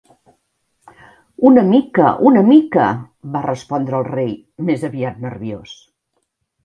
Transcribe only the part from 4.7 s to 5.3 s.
més aviat